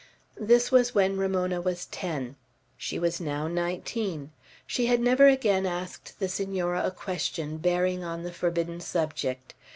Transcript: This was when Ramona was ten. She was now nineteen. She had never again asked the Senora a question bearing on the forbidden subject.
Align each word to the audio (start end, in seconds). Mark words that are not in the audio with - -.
This 0.39 0.71
was 0.71 0.95
when 0.95 1.17
Ramona 1.19 1.61
was 1.61 1.85
ten. 1.85 2.35
She 2.75 2.97
was 2.97 3.21
now 3.21 3.47
nineteen. 3.47 4.31
She 4.65 4.87
had 4.87 4.99
never 4.99 5.27
again 5.27 5.67
asked 5.67 6.17
the 6.17 6.27
Senora 6.27 6.83
a 6.83 6.89
question 6.89 7.57
bearing 7.57 8.03
on 8.03 8.23
the 8.23 8.33
forbidden 8.33 8.79
subject. 8.81 9.53